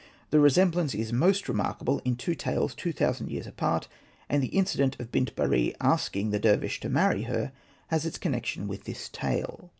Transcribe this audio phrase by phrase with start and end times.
[0.31, 3.87] The resemblance is most remarkable in two tales two thousand years apart;
[4.29, 7.51] and the incident of Bint Bari asking the dervish to marry her
[7.89, 9.69] has its connection with this tale.